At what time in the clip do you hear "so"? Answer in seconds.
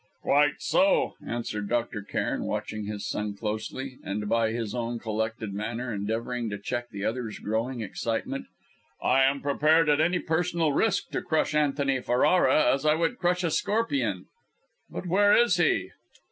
0.61-1.13